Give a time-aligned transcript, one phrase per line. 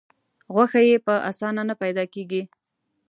[0.53, 2.41] غوښه یې په اسانه نه پیدا کېږي.